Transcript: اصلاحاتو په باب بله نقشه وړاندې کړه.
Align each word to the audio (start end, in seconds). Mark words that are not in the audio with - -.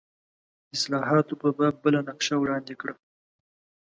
اصلاحاتو 0.75 1.33
په 1.41 1.47
باب 1.57 1.75
بله 1.83 1.99
نقشه 2.07 2.35
وړاندې 2.39 2.73
کړه. 2.81 2.93